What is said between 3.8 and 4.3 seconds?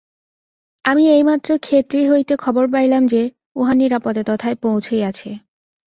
নিরাপদে